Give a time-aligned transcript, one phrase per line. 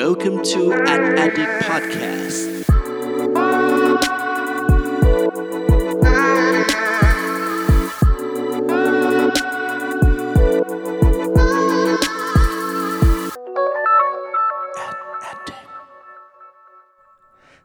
[0.00, 0.60] Welcome to
[0.92, 2.38] Ad Addict Podcast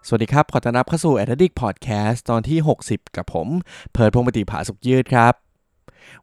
[0.08, 3.48] สวัสดีครับ ขอต้อนรับเข้าสู่ a d d i c t Podcast ตอนที่ 60 กับผม
[3.92, 5.49] เพิร์ดพงปฏิภาสุขยืดครับ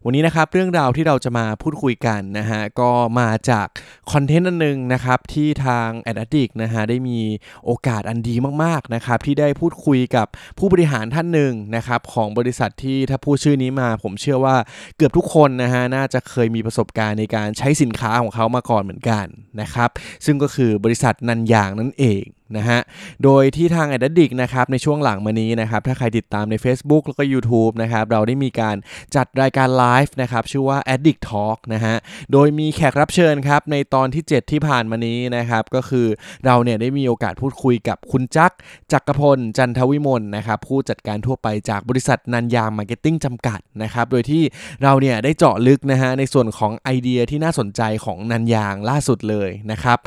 [0.09, 3.67] วันนี้นะครับเรื่องราวที่เราจะมาพูดคุยกันนะฮะก็มาจาก
[4.13, 7.19] คอนเทนต์อันนึงนะครับที่ทาง a d d i c t นะฮะได้มี
[7.65, 10.27] โอกาสอันดีมากๆนะครับที่ได้พูดคุยกับ
[10.59, 14.57] ผู้บริหารท่านหนึ่งนะครับของบริษัทที่ถ้าพูดชื่อนี้มาผมเชื่อว่า
[14.97, 19.27] เกือบทุกคนนะฮะน่าจะเคยมีประสบการณ์ในการใช้สินค้าของเขามาก่อนเหมือนกัน
[19.61, 19.91] นะครับ
[20.25, 22.25] ซึ่งก็คือบริษัทนันยางนั่นเอง
[22.57, 22.81] นะฮะ
[23.25, 28.77] โดยที่ทาง a d d i c t นะครับในช่วงหลังมานี้นะครับ ถ้าใครติดตามใน Facebook แล้วก็ YouTube นะครับ เราได้มีการ
[29.17, 31.97] จัดรายการไลฟ์นะครับ ชื่อว่า Addict Talk นะฮะ
[32.33, 36.07] โดยมีแขกรับเชิญครับ ในตอนที่ 7 ที่ผ่านมานี้นะครับ ก็คือ
[36.45, 38.53] เราเนี่ยได้มีโอกาสพูดคุยกับคุณจัก
[38.93, 44.43] จักรพล จันทวิมลนะครับผู้จัดการทั่วไปจากบริษัทนันยางมาร์เก็ตติ้งจำกัดนะครับ โดยที่
[44.83, 49.99] เราเนี่ยได้เจาะลึกนะฮะในส่วนของไอเดียที่น่าสนใจของนันยางล่าสุดเลยนะครับ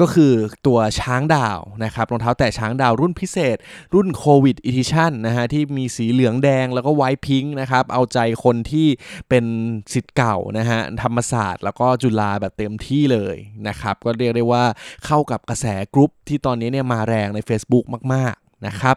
[0.00, 0.32] ก็คือ
[0.66, 3.56] ตัวช้างดาวนะครับรองเท้าแตะช้างดาวรุ่นพิเศษ
[3.94, 8.86] รุ่นโควิด edition นะฮะที่มีสีเหลืองแดงแล้วก็ white pink นะครับเอาใจคนที่
[9.28, 9.44] เป็น
[9.92, 13.36] ศิษย์เก่านะฮะธรรมศาสตร์ แล้วก็จุฬาแบบเต็มที่เลย
[13.68, 14.64] นะครับก็เรียกได้ว่า
[15.06, 18.96] เข้ากับกระแสกรุ๊ปที่ตอนนี้เนี่ยมาแรงใน Facebook มากๆ นะครับ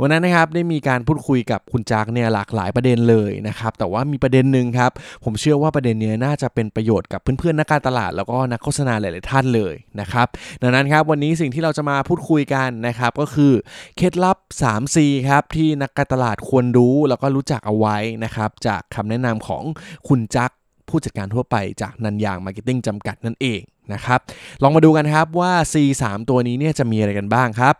[0.00, 4.90] วันนั้นนะครับได้มีการพูดคุยกับคุณจักเนี่ยหลากหลายประเด็นเลยนะครับแต่ว่ามีประเด็นหนึ่งครับ
[5.24, 10.26] ผมเชื่อว่าประเด็นนี้น่าจะเป็นประโยชน์กับเพื่อนๆนักการตลาดแล้วก็นักโฆษณาหลายๆท่านเลยนะครับ
[10.62, 13.52] ดังนั้นครับวันนี้สิ่งที่เราจะมาพูดคุยกันนะครับก็คือ
[13.96, 14.96] เคล็ดลับ 3C
[15.28, 19.62] ครับที่นักการตลาดควรรู้แล้วก็รู้จักเอาไว้นะครับจากคำแนะนำของ
[20.08, 20.50] คุณจัก
[20.88, 23.60] ผู้จัดการทั่วไปจากนันยางมาร์เก็ตติ้งจำกัดนั่นเอง
[23.92, 24.20] นะครับ
[24.62, 25.74] ลองมาดูกันครับว่า C
[26.06, 27.74] 3ตัวนี้เนี่ยจะมีอะไรกันบ้างครับ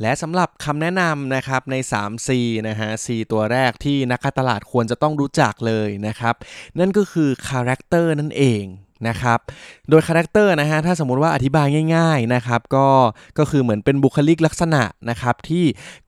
[0.00, 2.28] และสำหรับคำแนะนำนะครับใน 3C
[2.68, 6.34] นะฮะ C ตัวแรกที่นักการตลาดควรจะต้องรู้จักเลยนะครับ
[6.78, 8.64] นั่นก็คือ Character นั่นเอง
[9.08, 9.38] นะครับ
[9.90, 11.66] โดย character นะฮะ ถ้าสมมุติว่าอธิบาย
[11.96, 12.88] ง่าย ๆนะครับ ก็
[13.38, 15.64] ก็คือเหมือนเป็นบุคลิกลักษณะนะครับ ที่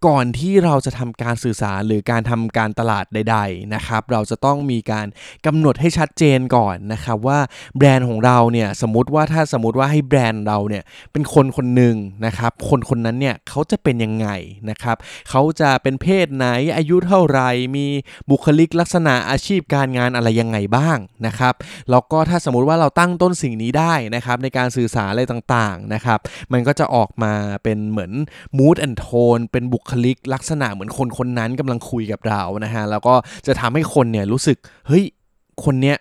[0.06, 5.06] ก่อนที่เราจะทำการสื่อสารหรือการทำการตลาดใด ๆ นะครับ เราจะต้องมีการ
[5.46, 7.38] กำหนดให้ชัดเจนก่อนนะครับว่า
[7.76, 10.82] แบรนด์ของเราเนี่ย สมมติว่าถ้าสมมติว่าให้แบรนด์เราเนี่ย
[11.12, 14.28] เป็นคนคนหนึ่งนะครับ คนคนนั้นเนี่ยเขาจะเป็นยังไง
[14.70, 14.96] นะครับ
[15.30, 17.40] เขาจะเป็นเพศไหน อายุเท่าไหร
[17.76, 17.86] มี
[18.30, 21.54] บุคลิกลักษณะอาชีพการงานอะไรยังไงบ้างนะครับ
[21.90, 26.18] แล้วก็ถ้าสมมติว่าเราตั้งต้นสิ่งนี้ได้นะครับในการสื่อสารอะไรต่างๆนะครับ
[26.52, 27.32] มันก็จะออกมา
[27.62, 28.12] เป็นเหมือน
[28.58, 33.14] mood and tone เป็นบุคลิกลักษณะเหมือนคนคนนั้นกำลังคุยกับเรานะฮะแล้วก็
[33.46, 34.56] จะทำให้คนเนี่ยรู้สึก
[34.86, 35.04] เฮ้ย
[35.64, 35.96] คนเนี้ย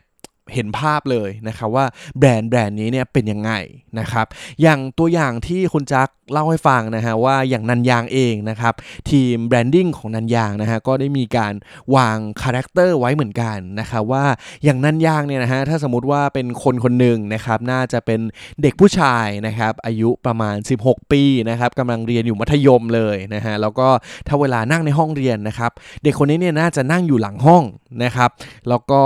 [0.53, 1.85] เห็นภาพเลยนะครับว่า
[2.19, 3.51] แบรนด์แบรนด์นี้เนี่ยเป็นยังไง
[3.99, 4.25] นะครับ
[4.61, 8.73] อย่างตัวอย่างที่คุณจักเล่าให้ฟังนะฮะว่าอย่างนันยางเองนะครับ
[9.09, 11.53] ทีม branding ของนันยางนะฮะก็ได้มีการ
[11.95, 14.25] วาง character ไว้เหมือนกันนะครับว่า
[14.63, 18.19] อย่างนันยางเนี่ยนะฮะถ้าสมมติว่าเป็นคนคนหนึ่งนะครับน่าจะเป็น
[18.61, 23.87] เด็กผู้ชายนะครับอายุประมาณ 16 ปีนะครับกำลังเรียนอยู่มัธยมเลยนะฮะแล้วก็
[24.27, 25.71] ถ้าเวลานั่งในห้องเรียนนะครับ
[26.03, 27.63] เด็กคนนี้เนี่ยน่าจะนั่งอยู่หลังห้อง
[28.03, 28.29] นะครับ
[28.69, 29.01] แล้วก็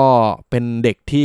[0.49, 1.24] เป็นเด็กที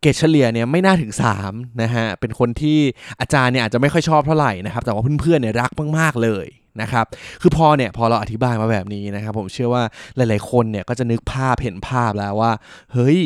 [0.00, 1.12] เกรดเฉลี่ยเนี่ยไม่น่าถึง
[1.44, 2.78] 3นะฮะเป็นคนที่
[3.20, 6.46] อาจารย์เนี่ยอาจจะไม่ค่อยชอบเท่าไหร่นะครับแต่ว่าเพื่อนๆเนี่ยรักมากๆเลย
[6.80, 7.06] นะครับ
[7.40, 9.82] คือพอเนี่ยพอเราอธิบายมาแบบนี้นะครับผมเชื่อว่า
[10.16, 12.52] หลายๆคนเนี่ยก็จะนึกภาพเห็นภาพแล้วว่า
[12.92, 13.18] เฮ้ย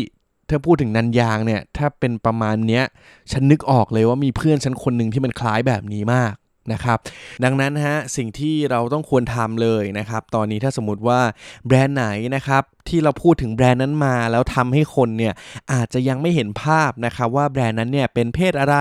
[0.49, 2.84] ถ้าพูดถึงนันยางเนี่ยถ้าเป็นประมาณเนี้ย
[3.32, 6.34] ฉันนึกออกเลยว่ามีเพื่อนฉันคนหนึ่งที่มันคล้ายแบบนี้มาก
[6.72, 6.99] นะครับ
[7.44, 11.21] ดังนั้นฮะสิ่งที่เราต้องควรทำเลยนะครับตอนนี้ถ้าสมมติว่า
[11.66, 12.06] แบรนด์ไหน
[12.37, 15.34] นะครับที่เราพูดถึงแบรนด์นั้นมา แล้วทำให้คนเนี่ย
[15.72, 18.76] อาจจะยังไม่เห็นภาพนะครับว่าแบรนด์นั้นเนี่ยเป็นเพศอะไร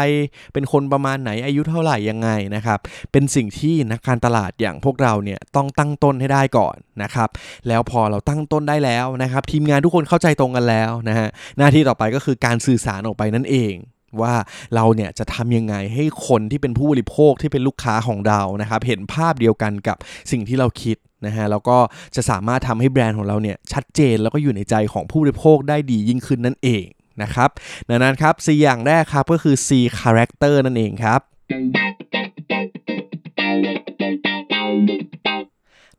[0.54, 2.80] เป็นคนประมาณไหนอายุเท่าไหร่ยังไงนะครับ
[3.12, 7.30] เป็นสิ่งที่นักการตลาดอย่างพวกเราเนี่ยต้องตั้งต้นให้ได้ก่อนนะครับ
[7.68, 13.76] แล้วพอเราตั้งต้นได้แล้วนะครับทีมงานทุกคนเข้าใจตรงกันแล้วนะฮะหน้าที่ต่อไปก็คือการสื่อสารออกไปนั่นเอง
[14.22, 14.34] ว่า
[14.76, 19.98] เราเนี่ยจะทำยังไงให้คนที่เป็นผู้บริโภคที่เป็นลูกค้าของเรานะครับ เห็นภาพเดียวกันกับ
[20.32, 21.78] สิ่งที่เราคิดนะฮะแล้วก็
[22.16, 26.86] จะสามารถทำให้แบรนด์ของเราเนี่ยชัดเจนแล้วก็อยู่ในใจของผู้บริโภคได้ดียิ่งขึ้นนั่นเอง
[27.22, 27.50] นะครับ
[27.90, 29.70] ดังนั้นครับ C อย่างแรกครับก็คือ C
[30.00, 31.22] character นั่นเองครับ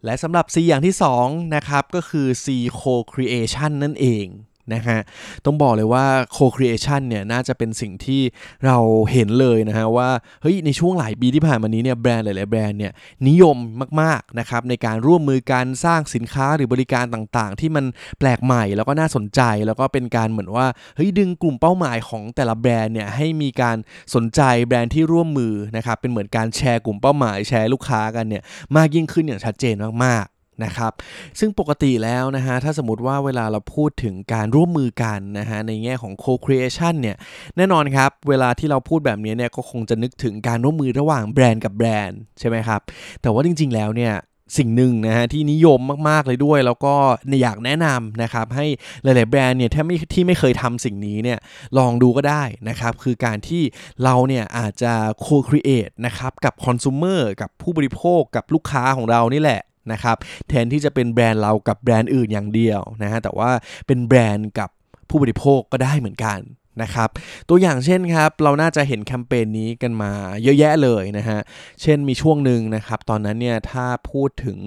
[0.04, 2.46] และสำหรับ C อย่างที่2นะครับก็คือ C
[2.80, 4.26] co-creation นั่นเอง
[4.74, 4.98] นะฮะ
[5.44, 6.04] ต้องบอกเลยว่า
[6.36, 8.22] co-creation เนี่ยน่าจะเป็นสิ่งที่
[8.66, 8.76] เรา
[9.12, 10.10] เห็นเลยนะฮะว่า
[10.42, 12.92] เฮ้ยในช่วงหลายปีที่ผ่านมานี้เนี่ยแบรนด์หลายๆแบรนด์เนี่ย
[13.28, 13.56] นิยม
[14.00, 17.84] มากๆนะครับในการร่วมมือการสร้างสินค้าหรือบริการต่างๆ ที่มัน
[18.18, 20.66] แปลกใหม่แล้วก็น่าสนใจแล้วก็เป็นการเหมือนว่า
[20.96, 23.76] เฮ้ยดึงกลุ่มเป้าหมายของแต่ละแบรนด์เนี่ยให้มีการ
[24.14, 28.42] สนใจแบรนด์ที่ร่วมมือนะครับเป็นเหมือนการแชร์กลุ่มเป้าหมายแชร์ลูกค้ากันเนี่ย
[28.76, 29.74] มากยิ่งขึ้นอย่างชัดเจน
[30.04, 30.92] มากๆ นะครับ
[31.38, 37.16] ซึ่งปกติแล้วนะฮะถ้าสมมติว่าเวลาเราพูดถึงการร่วมมือกันนะฮะในแง่ของ co-creation เนี่ย
[37.56, 42.80] แน่นอนครับ เวลาที่เราพูดแบบนี้เนี่ยก็คงจะนึกถึงการร่วมมือระหว่างแบรนด์กับแบรนด์ใช่ไหมครับ
[43.22, 44.14] แต่ว่าจริง ๆ แล้วเนี่ย
[44.58, 46.94] สิ่งหนึ่งนะฮะที่นิยมมากๆเลยด้วย แล้วก็
[47.42, 48.66] อยากแนะนำนะครับให้
[49.02, 51.38] หลาย ๆ แบรนด์เนี่ยถ้าไม่ที่ไม่เคยทำสิ่งนี้เนี่ย
[51.78, 53.62] ลองดูก็ได้นะครับคือการที่
[54.04, 54.92] เราเนี่ยอาจจะ
[55.24, 59.62] co-create นะครับกับคอน sumer กับผู้บริโภคกับลูกค้าของเรานี่แหละ
[59.92, 60.16] นะครับ
[60.48, 63.50] แทนที่จะเป็นแบรนด์เรากับแบรนด์อื่นอย่างเดียวนะฮะแต่ว่า
[63.86, 64.70] เป็นแบรนด์กับ
[65.08, 66.38] ผู้บริโภคก็ได้เหมือนกัน
[66.82, 67.08] นะครับ
[67.48, 70.12] ตัวอย่างเช่นครับเราน่าจะเห็นแคมเปญนี้กันมา
[70.42, 71.38] เยอะแยะเลยนะฮะ
[71.82, 74.58] เช่นมีช่วงหนึ่งนะครับตอนนั้นเนี่ยถ้าพูดถึง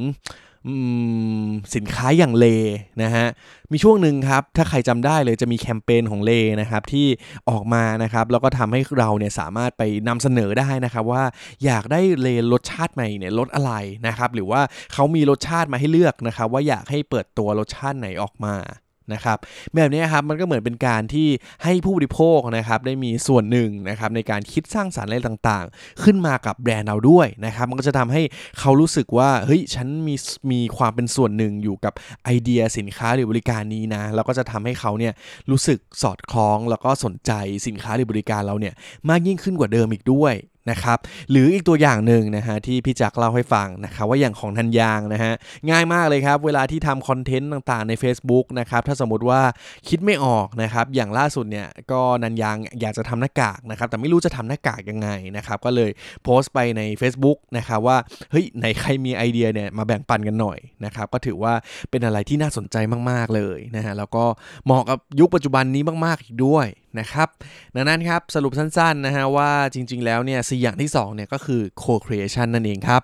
[1.76, 2.46] สินค้าอย่างเล
[3.04, 3.28] นะฮะ
[3.72, 7.08] มีช่วงหนึ่งครับ ถ้าใครจำได้เลยจะมีแคมเปญของเลนะครับที่
[7.50, 11.24] ออกมานะครับแล้วก็ทำให้เราเนี่ยสามารถไปนำเสนอได้นะครับว่า
[11.66, 13.74] อยากได้เลรสชาติใหม่เนี่ยรสอะไร
[14.08, 14.62] นะครับหรือว่า
[14.94, 18.56] เขามีรสชาติมาให้เลือกนะครับว่าอยากให้เปิดตัวรสชาติไหนออกมา
[19.14, 19.38] นะครับ
[19.76, 21.28] แบบนี้ครับมันก็เหมือนเป็นการที่
[21.64, 28.22] ให้ผู้บริโภคนะครับได้มีส่วนหนึ่งนะครับในการคิดสร้างสารรค์อะไรต่างๆ ขึ้นมากับแบรนด์เราด้วยนะครับมันก็จะทำให้
[28.60, 30.16] เขารู้สึกว่าเฮ้ยฉันมี
[30.52, 35.14] มีความเป็นส่วนหนึ่งอยู่กับไอเดียสินค้าหรือบริการนี้นะแล้วก็จะทำให้เขาเนี่ย
[35.52, 37.32] รู้สึกสอดคล้องแล้วก็สนใจ
[37.68, 38.74] สินค้าหรือบริการเราเนี่ย
[39.10, 40.34] มากยิ่งขึ้นกว่าเดิมอีกด้วย
[40.72, 40.98] นะครับ
[41.32, 45.34] หรืออีกตัวอย่างหนึ่งนะฮะที่พี่จักเล่าให้ฟังนะครับว่าอย่างของทันยางนะฮะ
[45.70, 49.42] ง่ายมากเลยครับ เวลาที่ทำคอนเทนต์ต่างๆใน Facebook นะครับถ้าสมมติว่า
[49.88, 55.90] คิดไม่ออกนะครับอย่างล่าสุดเนี่ยก็นันยางอยากจะทำหน้ากากนะครับแต่ไม่รู้จะทำหน้ากากยังไงนะครับก็เลย
[56.24, 57.98] โพสต์ไปใน Facebook นะครับว่า
[58.32, 61.54] เฮ้ยไหนใครมีไอเดียเนี่ยมาแบ่งปันกันหน่อยนะครับก็ถือว่า
[61.90, 62.78] เป็นอะไรที่น่าสนใจ
[63.10, 64.24] มากๆเลยนะฮะแล้วก็
[64.66, 66.68] เหมาะกับยุคปัจจุบันนี้มากๆอีกด้วย
[67.00, 67.28] นะครับ
[67.76, 73.02] ดังนั้นครับ สรุปสั้นๆนะฮะว่าจริงๆแล้วเนี่ยสี่อย่างที่2เนี่ยก็คือ co-creation นั่นเองครับ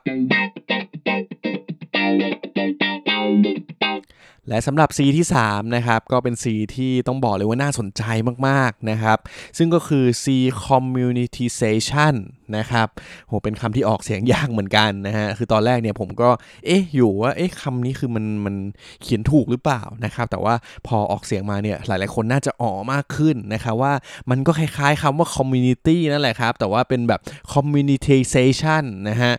[4.50, 6.46] และสำหรับ C ที่ 3 นะครับ ก็เป็น C
[6.76, 8.04] ที่ต้องบอกเลยว่าน่าสนใจ
[8.48, 9.18] มากๆนะครับ
[9.58, 10.26] ซึ่งก็คือ C
[10.66, 12.14] communitization
[12.58, 12.88] นะครับ
[13.28, 16.30] โหเป็นคำที่ออกเสียงยากเหมือนกันนะฮะคือตอนแรกเนี่ยผมก็
[16.66, 18.56] เอ๊ะอยู่ว่าเอ๊ะคำนี้คือมันมัน
[19.02, 20.54] เขียนถูกหรือเปล่านะครับแต่ว่า
[20.88, 23.94] พอออกเสียงมาเนี่ยหลายๆคนน่าจะอ๋อมากขึ้นนะครับว่า
[24.30, 27.22] มันก็คล้ายๆคำว่า community นั่นแหละครับแต่ว่าเป็นแบบ
[27.54, 29.34] communitization นะฮะ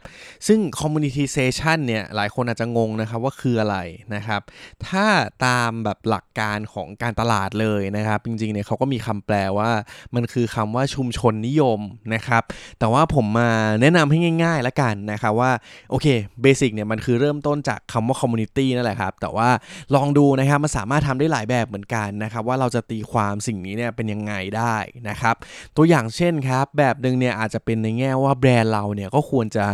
[0.46, 3.76] ซึ่ง communitization เนี่ยหลายคนอาจจะงงนะครับว่าคืออะไร
[4.14, 4.40] นะครับ
[4.86, 5.06] ถ้า
[5.46, 9.70] ตามแบบหลักการของการตลาดเลยนะครับจริงๆเนี่ยเขาก็มีคำแปลว่า
[10.14, 11.80] มันคือคำว่าชุมชนนิยม
[12.14, 12.42] นะครับ
[12.78, 13.50] แต่ว่าว่าผมมา
[13.80, 15.50] แนะนำให้ง่ายๆแล้วกันนะครับว่า
[15.90, 16.06] โอเค
[16.42, 19.48] basic เนี่ยมันคือเริ่มต้นจากคำว่า community นั่นแหละครับ แต่ว่า
[19.94, 24.76] ลองดูนะครับมันสามารถทำได้หลายแบบเหมือนกันนะครับว่าเราจะตีความสิ่งนี้เนี่ยเป็นยังไงได้
[25.08, 25.34] นะครับ
[25.76, 29.64] ตัวอย่างเช่นครับแบบหนึ่งเนี่ยอาจจะเป็นในแง่ว่าแบรนด์เราเนี่ยก็ควรจะ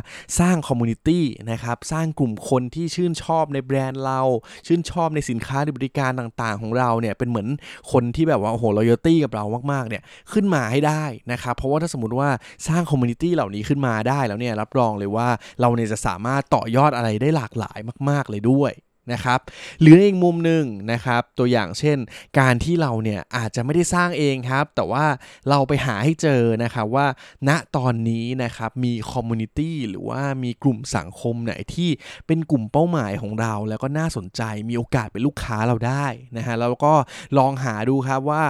[0.40, 4.20] สร้าง community นะครับสร้างกลุ่มคนที่ชื่นชอบในแบรนด์เรา
[4.66, 7.48] ชื่นชอบในสินค้าหรือบริการต่างๆ ของเราเนี่ยเป็นเหมือน
[7.92, 10.02] คนที่แบบว่าโอ้โห loyalty กับเรามากๆเนี่ย
[10.32, 12.28] ขึ้นมาให้ได้นะครับเพราะว่าถ้าสมมติว่า
[12.68, 15.28] สร้าง community เหล่านี้ขึ้นมาได้แล้วเนี่ยรับรองเลยว่า
[15.60, 17.78] เราเนี่ยจะสามารถต่อยอดอะไรได้หลากหลาย
[18.08, 18.74] มาก ๆ เลยด้วย
[19.12, 19.40] นะครับ
[19.80, 21.98] หรือในอีกมุมหนึ่งนะครับตัวอย่างเช่น
[22.38, 25.04] การที่เราเนี่ยอาจจะไม่ได้สร้างเองครับ แต่ว่า
[25.48, 27.06] เราไปหาให้เจอนะครับว่า
[27.48, 31.90] ณตอนนี้นะครับมีคอมมูนิตี้หรือว่ามีกลุ่มสังคมไหนที่
[32.26, 36.06] เป็นกลุ่มเป้าหมายของเรา แล้วก็น่าสนใจมีโอกาสเป็นลูกค้าเราได้
[36.36, 36.94] นะฮะแล้วก็
[37.38, 38.42] ลองหาดูครับว่า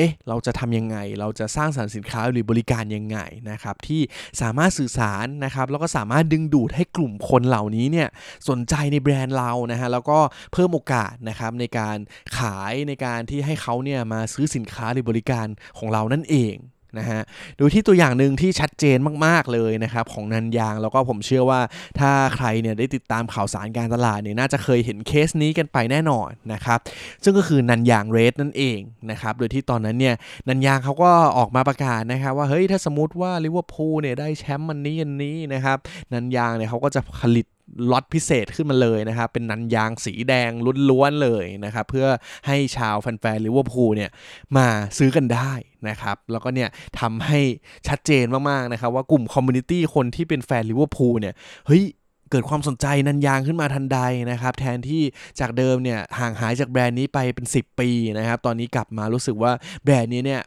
[0.00, 3.18] เอ๊ะเราจะทำยังไง เราจะสร้างสรรค์สินค้าหรือบริการยังไง
[3.50, 4.00] นะครับที่
[4.40, 8.08] สามารถสื่อสารนะครับแล้วก็สามารถดึงดูดให้กลุ่มคนเหล่านี้เนี่ย
[8.48, 10.18] สนใจในแบรนด์เรานะฮะแล้วก็
[10.52, 11.96] เพิ่มโอกาสนะครับในการ
[12.38, 15.46] ขายในการที่ให้เขาเนี่ยมาซื้อสินค้าหรือบริการ
[15.78, 16.54] ของเรานั่นเอง
[16.98, 17.20] นะฮะ
[17.58, 21.60] ดูที่ตัวอย่างหนึ่งที่ชัดเจนมากๆเลยนะครับของนันยางแล้วก็ผมเชื่อว่า
[21.98, 26.78] ถ้าใครเนี่ยได้ติดตามข่าวสารการตลาดเนี่ยน่าจะเคยเห็นเคสนี้กันไปแน่นอนนะครับ
[27.24, 28.80] ซึ่งก็คือนันยาง Red นั่นเอง
[29.10, 30.14] นะครับโดยที่ตอนนั้นเนี่ย
[30.48, 35.78] นันยางเขาก็ออกมาประกาศนะครับว่าเฮ้ยถ้าสมมติว่าลิเวอร์พูลเนี่ยได้แชมป์มันนี้อันนี้นะครับ
[36.12, 37.46] นันยางเนี่ยเขาก็จะผลิต
[37.90, 40.50] ล็อตพิเศษขึ้นมาเลยนะครับ เป็นนันยางสีแดง
[40.90, 42.06] ล้วนๆเลยนะครับ เพื่อ
[42.46, 44.10] ให้ชาวแฟนๆลิเวอร์พูลเนี่ย
[44.56, 44.66] มา
[44.98, 45.52] ซื้อกันได้
[45.88, 46.68] นะครับ แล้วก็เนี่ย
[47.00, 47.40] ทำให้
[47.88, 51.34] ชัดเจนมากๆนะครับ ว่ากลุ่ม community คนที่เป็นแฟนลิเวอร์พูลเนี่ย
[51.66, 51.84] เฮ้ย
[52.30, 53.98] เกิดความสนใจนันยางขึ้นมาทันใด
[54.30, 55.02] นะครับ แทนที่
[55.40, 59.52] จากเดิมเนี่ยห่างหายจากแบรนด์นี้ไปเป็น 10 ปีนะครับ ตอนนี้กลับมารู้สึกว่า
[59.84, 60.42] แบรนด์นี้เนี่ย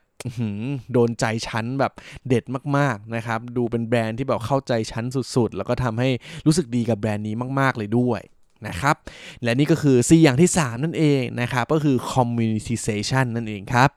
[0.94, 1.94] โดนใจชั้นแบบ
[2.28, 2.44] เด็ด
[2.78, 6.10] มากๆนะครับ ดูเป็นแบรนด์ที่แบบเข้าใจชั้นสุดๆ แล้วก็ทำให้
[6.46, 8.22] รู้สึกดีกับแบรนด์นี้มาก ๆ เลยด้วย
[8.68, 8.96] นะครับ
[9.44, 13.90] และนี่ก็คือ C อย่างที่ 3 นั่นเองนะครับ ก็คือ communitization นั่นเองครับ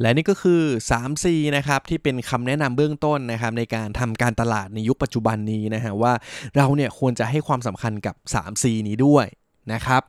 [0.00, 1.24] และนี่ก็คือ 3C
[1.56, 6.12] นะครับที่เป็นคำแนะนำเบื้องต้นนะครับในการทำการตลาดในยุคปัจจุบันนี้นะฮะว่า
[6.56, 9.26] เราเนี่ยควรจะให้ความสำคัญกับ 3C นี้ด้วย
[9.72, 10.02] นะครับ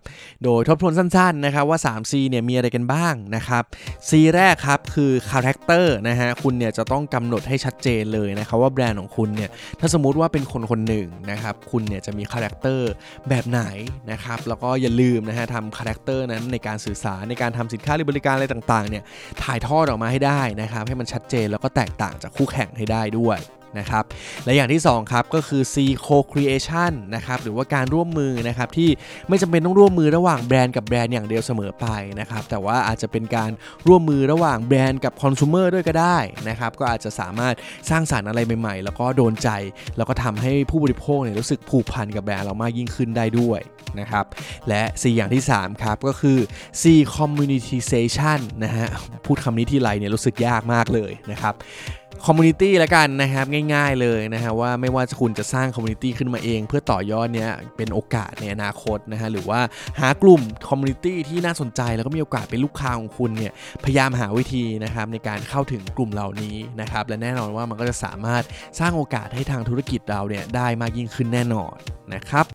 [0.44, 3.64] โดยทบทวนสั้นๆนะครับว่า 3C เนี่ยมีอะไรกันบ้างนะครับ
[4.10, 12.90] C แรกครับคือ Character นะฮะคุณเนี่ยจะต้องกำหนดให้ชัดเจนเลยนะครับว่าแบรนด์ของคุณเนี่ยถ้าสมมุติว่าเป็นคนคนหนึ่งนะครับคุณเนี่ยจะมี character
[13.30, 13.62] แบบไหน
[14.12, 19.04] นะครับแล้วก็อย่าลืมนะฮะทำ character นั้นในการสื่อสารในการทำสินค้าหรือบริการอะไรต่างๆเนี่ย
[19.44, 23.40] ถ่ายทอดออกมาให้ได้นะครับให้มันชัดเจนแล้วก็แตกต่างจากคู่แข่งให้ได้ด้วย
[23.80, 24.04] นะครับ
[24.46, 28.90] และอย่างที่2ครับก็คือ C co-creation นะครับหรือว่าการร่วมมือนะครับที่
[29.30, 31.86] ไม่จำเป็นต้องร่วมมือระหว่างแบรนด์กับแบรนด์อย่างเดียวเสมอไป
[32.20, 33.52] นะครับแต่ว่าอาจจะเป็นการ
[33.88, 36.18] ร่วมมือระหว่างแบรนด์กับคอน sumer ด้วยก็ได้
[36.50, 37.56] นะครับก็อาจจะสามารถ
[37.90, 39.50] สร้างสารรค์อะไรใหม่ๆ แล้วก็โดนใจ
[39.98, 43.62] แล้วก็ทำให้ผู้บริโภคเนี่ยรู้สึกผูกพันกับแบรนด์เรามากยิ่งขึ้นได้ด้วย
[44.00, 44.26] นะครับ
[44.68, 46.38] และ C อย่างที่ 3 ครับ ก็คือ
[46.82, 46.84] C
[47.16, 48.88] communitization นะฮะ
[49.26, 51.54] พูดคำนี้ที่ไรเนี่ยรู้สึกยากมากเลยนะครับ
[52.24, 59.60] community ละกันนะครับง่าย ๆเลยนะฮะว่าไม่ว่าคุณจะสร้าง community ขึ้นมาเอง เพื่อต่อยอดเนี้ยเป็นโอกาสในอนาคตนะฮะหรือว่า
[60.00, 63.54] หากลุ่ม community ที่น่าสนใจแล้วก็มีโอกาสเป็นลูกค้าของคุณเนี่ย
[63.84, 68.44] พยายามหาวิธีนะครับในการเข้าถึงกลุ่มเหล่านี้นะครับและแน่นอนว่ามันก็จะสามารถ
[68.80, 71.76] สร้างโอกาสให้ทางธุรกิจเราเนี่ยได้มากยิ่งขึ้นแน่นอน
[72.14, 72.46] นะครับ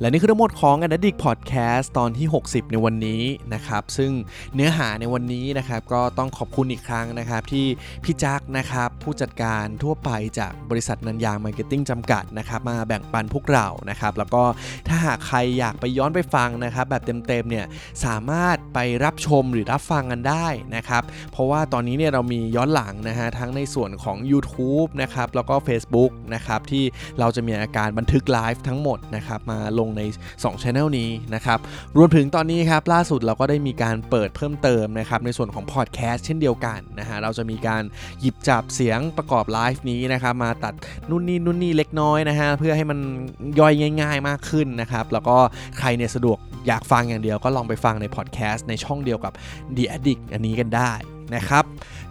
[0.00, 3.22] และนี่คือทั้งหมดของ a d d i c t Podcast ตอนที่ 60 ในวันนี้
[3.54, 4.12] นะครับ ซึ่ง
[4.54, 7.66] เนื้อหาในวันนี้นะครับ ก็ต้องขอบคุณอีกครั้งนะครับ ที่
[8.04, 14.42] พี่จักนะครับ ผู้จัดการทั่วไปจากบริษัทนันยางมาร์เก็ตติ้งจำกัดนะครับ มาแบ่งปันพวกเรานะครับ แล้วก็
[14.88, 17.66] ถ้าหากใครอยากไปย้อนไปฟังนะครับ แบบเต็มๆเนี่ย
[18.04, 26.84] สามารถไปรับชมหรือรับฟังกันได้นะครับ เพราะว่าตอนนี้เนี่ยเรามีย้อนหลังนะฮะทั้งในส่วนของ YouTube นะครับแล้วก็ Facebook นะครับที่
[27.18, 30.02] เราจะมีอาการบันทึกไลฟ์ทั้งหมดนะครับมาลงใน
[30.34, 31.58] 2 Channel นี้นะครับ
[31.96, 37.82] รวมถึงตอนนี้ครับล่าสุดเราก็ได้มีการเปิดเพิ่มเติมนะครับในส่วนของพอดแคสต์เช่นเดียวกันนะฮะเราจะมีการ
[38.20, 40.74] หยิบจับเสียงประกอบไลฟ์นี้นะครับมาตัด
[41.10, 42.98] นู่นนี่นู่นนี่เล็กน้อยนะฮะเพื่อให้มัน
[43.58, 45.36] ย่อยง่าย ๆมากขึ้นนะครับแล้วก็
[45.78, 49.32] ใครเนี่ยสะดวกอยากฟังอย่างเดียวก็ลองไปฟังในพอดแคสต์ในช่องเดียวกับ
[49.76, 50.92] The Addict อันนี้กันได้
[51.34, 51.64] นะครับ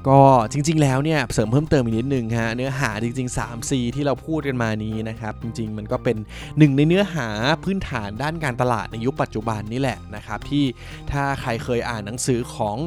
[0.08, 0.22] ก็
[0.52, 6.18] จริง ๆ แล้วเนี่ยเสริมเพิ่มเติมอีกนิดนึงฮะเนื้อหาจริง ๆ 3C ที่เราพูดกันมานี้นะครับ จริง ๆ มันก็เป็น
[6.58, 7.28] หนึ่งในเนื้อหา
[7.64, 10.66] พื้นฐานด้านการตลาดในยุคปัจจุบันนี่แหละนะครับ ที่
[11.12, 12.78] ถ้าใครเคยอ่านหนังสือของ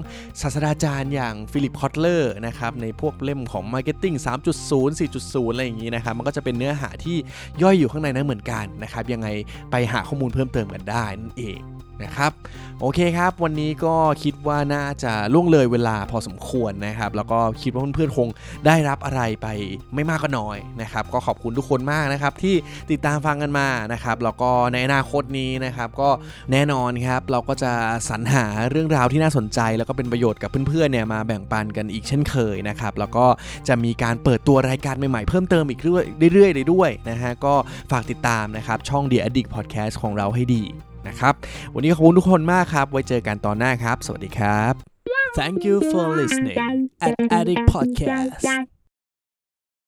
[0.41, 4.17] ศาสตราจารย์อย่างฟิลิปคอตเลอร์นะครับในพวกเล่มของ Marketing
[4.59, 7.17] 3.0 4.0 อะไรอย่างนี้นะครับ มันก็จะเป็นเนื้อหาที่
[7.63, 9.29] ย่อยอยู่ข้างในนั้นเหมือนกันนะครับยังไง
[9.71, 11.61] ไปหาข้อมูลเพิ่มเติมกันได้นั่นเอง
[12.05, 12.33] นะครับ
[12.81, 18.29] โอเคครับ วันนี้ก็คิดว่าน่าจะล่วงเลยเวลาพอสมควรนะครับ แล้วก็คิดว่าเพื่อนๆคง
[18.67, 19.47] ได้รับอะไรไป
[19.95, 22.55] ไม่มากก็น้อยนะครับ ก็ขอบคุณทุกคนมากนะครับที่
[22.91, 26.11] ติดตามฟังกันมานะครับ แล้วก็ในอนาคตนี้นะครับก็
[26.53, 27.73] แน่นอนครับเราก็จะ
[28.09, 33.27] สรรหาเรื่องราวที่น่าสนใจ แล้วก็เป็นประโยชน์กับเพื่อนๆเนี่ยมาแบ่งปันกันอีกเช่นเคยนะครับ แล้วก็
[33.69, 37.55] จะมีการเปิดตัวรายการใหม่ๆเพิ่มเติมอีกเรื่อยๆเลยด้วยนะฮะก็
[37.91, 40.65] ฝากติดตามนะครับช่อง The Addict Podcast ของเราให้ดี
[41.09, 41.35] นะครับ
[41.75, 44.75] วันนี้ขอบคุณทุกคนมากครับ ไว้เจอกันตอนหน้าครับ สวัสดีครับ
[45.39, 46.59] Thank you for listening
[47.07, 48.78] at Addict Podcast